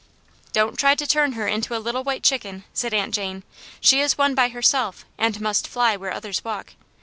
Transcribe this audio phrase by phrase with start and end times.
[0.51, 3.43] "Don't try to turn her into a little white chicken," said Aunt Jane."
[3.79, 6.73] She is one by herself, and must fly where others walk.